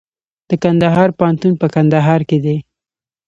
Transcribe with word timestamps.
د 0.49 0.51
کندهار 0.63 1.09
پوهنتون 1.17 1.53
په 1.61 1.67
کندهار 1.75 2.21
کې 2.29 2.37
دی 2.45 2.57